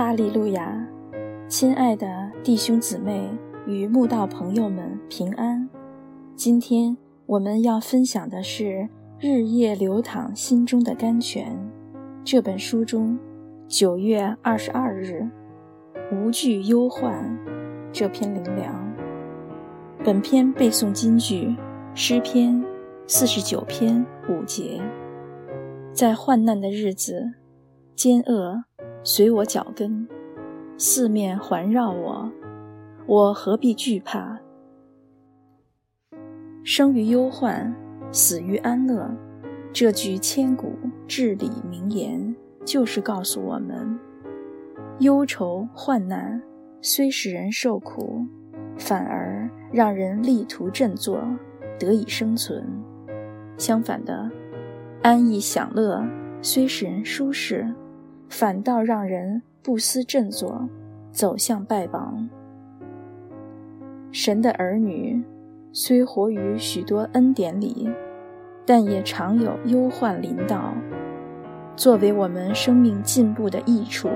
[0.00, 0.82] 哈利路亚，
[1.46, 3.28] 亲爱的弟兄姊妹
[3.66, 5.68] 与慕道朋友们平安。
[6.34, 6.96] 今天
[7.26, 8.64] 我们要分享的是
[9.18, 11.54] 《日夜流淌心中的甘泉》
[12.24, 13.18] 这本书中
[13.68, 15.28] 九月二十二日
[16.10, 17.38] “无惧忧患”
[17.92, 18.74] 这篇灵粮。
[20.02, 21.54] 本篇背诵金句：
[21.94, 22.64] 诗篇
[23.06, 24.80] 四十九篇五节。
[25.92, 27.34] 在患难的日子，
[27.94, 28.64] 奸恶
[29.02, 30.06] 随我脚跟，
[30.76, 32.30] 四面环绕我，
[33.06, 34.38] 我何必惧怕？
[36.62, 37.74] 生于忧患，
[38.12, 39.10] 死于安乐。
[39.72, 40.74] 这句千古
[41.08, 42.36] 至理名言，
[42.66, 43.98] 就是告诉我们：
[44.98, 46.42] 忧愁患难
[46.82, 48.26] 虽使人受苦，
[48.76, 51.22] 反而让人力图振作，
[51.78, 52.68] 得以生存。
[53.56, 54.30] 相反的，
[55.02, 56.06] 安逸享乐
[56.42, 57.72] 虽使人舒适，
[58.30, 60.66] 反倒让人不思振作，
[61.12, 62.26] 走向败亡。
[64.10, 65.22] 神的儿女。
[65.72, 67.88] 虽活于许多恩典里，
[68.66, 70.74] 但也常有忧患临到，
[71.76, 74.08] 作为我们生命进步的益处。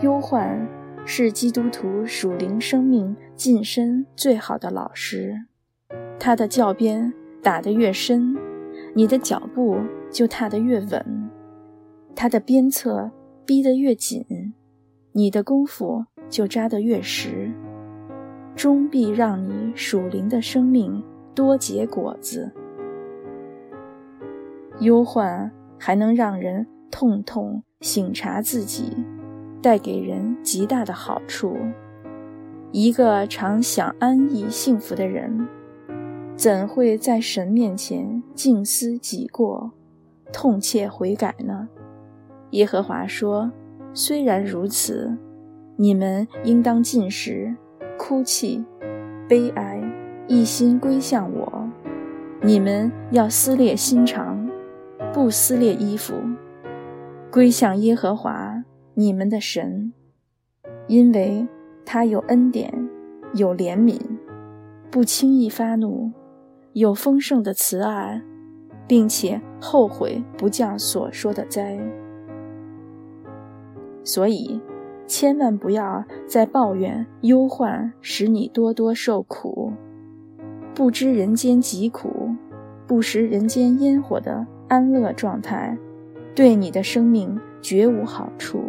[0.00, 0.66] 忧患
[1.04, 5.46] 是基督徒属灵生命晋升最好的老师，
[6.18, 8.36] 他的教鞭打得越深，
[8.94, 9.78] 你的脚步
[10.10, 11.21] 就踏得越稳；
[12.14, 13.10] 他的鞭策
[13.44, 14.54] 逼得越紧，
[15.12, 17.52] 你的功夫就扎得越实。
[18.54, 21.02] 终必让你属灵的生命
[21.34, 22.52] 多结果子。
[24.80, 28.92] 忧患还能让人痛痛醒察自己，
[29.62, 31.56] 带给人极大的好处。
[32.72, 35.48] 一个常想安逸幸福的人，
[36.36, 39.72] 怎会在神面前静思己过，
[40.30, 41.68] 痛切悔改呢？
[42.52, 43.52] 耶和华说
[43.92, 45.14] ：“虽然如此，
[45.76, 47.54] 你们应当进食。”
[47.98, 48.64] 哭泣、
[49.28, 49.80] 悲哀，
[50.26, 51.68] 一心归向我。
[52.40, 54.50] 你们要撕裂心肠，
[55.12, 56.14] 不撕裂衣服，
[57.30, 58.64] 归向耶和华
[58.94, 59.92] 你们的神，
[60.88, 61.46] 因为
[61.84, 62.72] 他有恩典，
[63.34, 64.00] 有怜悯，
[64.90, 66.10] 不轻易发怒，
[66.72, 68.20] 有丰盛的慈爱，
[68.88, 71.78] 并且后悔不降所说的灾。
[74.04, 74.60] 所以。
[75.04, 79.70] 千万不要再抱怨忧患使你多多受苦，
[80.74, 82.30] 不知人间疾苦，
[82.86, 85.76] 不食人间烟火的安乐状态，
[86.34, 88.62] 对你的生命绝无好处。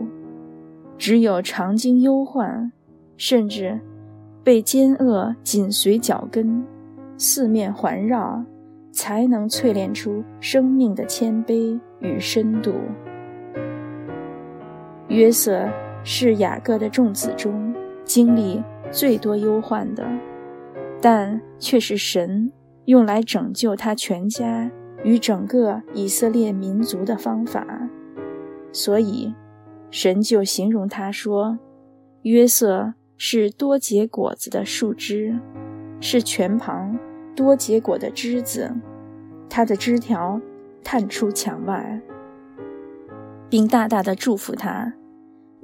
[0.97, 2.69] 只有常经忧患，
[3.15, 3.79] 甚至
[4.44, 6.65] 被奸恶紧随脚跟，
[7.15, 8.44] 四面环绕，
[8.91, 12.73] 才能淬炼出生命的谦卑与深度。
[15.13, 15.69] 约瑟。
[16.06, 20.06] 是雅各的众子中经历最多忧患的，
[21.01, 22.51] 但却是神
[22.84, 24.69] 用来拯救他全家
[25.06, 27.66] 与整个以色列民族的方法。
[28.74, 29.34] 所以，
[29.90, 31.57] 神就形容他说
[32.24, 35.40] ：“约瑟是多结果子的树枝，
[36.01, 37.00] 是泉旁
[37.34, 38.69] 多结果的枝子，
[39.50, 40.41] 他的枝条
[40.84, 42.01] 探出墙外，
[43.50, 44.94] 并大大的祝福他。”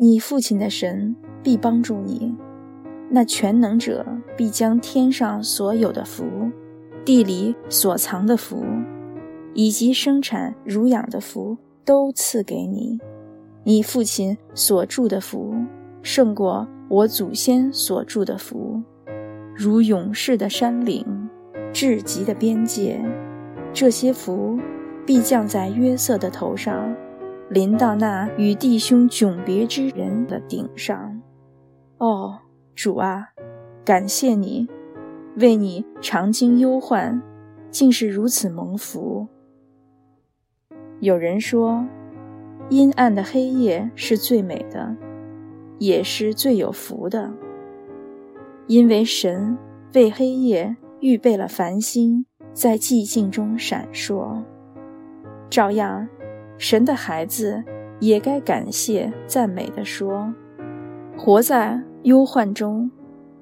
[0.02, 2.34] 你父亲的神必帮助你，
[3.10, 4.06] 那全能者
[4.38, 6.24] 必将天上所有的福、
[7.04, 8.64] 地里所藏的福，
[9.54, 12.98] 以及生产乳养的福都赐给你。
[13.66, 15.54] 你父亲所住的福，
[16.02, 18.82] 胜过我祖先所住的福，
[19.54, 21.06] 如勇士的山岭、
[21.74, 22.98] 至极的边界。
[23.74, 24.58] 这些福
[25.06, 26.90] 必降在约瑟的头上。
[27.50, 31.20] 临到那与弟兄迥别之人的顶上，
[31.98, 32.38] 哦，
[32.76, 33.30] 主啊，
[33.84, 34.68] 感谢你，
[35.38, 37.20] 为你常经忧患，
[37.72, 39.28] 竟是如此蒙福。
[41.00, 41.88] 有人说，
[42.70, 44.96] 阴暗的黑夜是最美的，
[45.80, 47.34] 也是最有福的，
[48.68, 49.58] 因为神
[49.96, 54.44] 为黑夜预备了繁星，在寂静中闪烁，
[55.50, 56.08] 照样。
[56.60, 57.64] 神的孩子
[58.02, 60.34] 也该感谢、赞美的说
[61.18, 62.92] ：“活在忧患中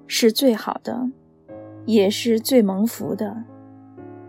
[0.05, 1.09] 是最好的，
[1.85, 3.35] 也是最蒙福的，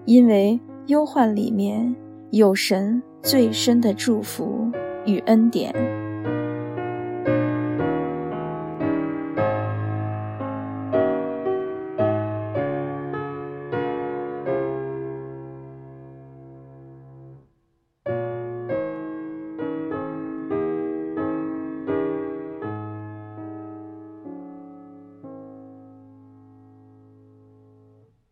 [0.07, 1.95] 因为忧患里面
[2.31, 4.73] 有神最深的祝福
[5.05, 5.75] 与恩典。”